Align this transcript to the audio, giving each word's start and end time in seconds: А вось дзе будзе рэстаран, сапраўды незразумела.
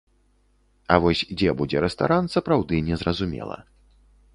А 0.95 0.97
вось 1.03 1.21
дзе 1.37 1.53
будзе 1.61 1.85
рэстаран, 1.85 2.33
сапраўды 2.37 2.85
незразумела. 2.89 3.65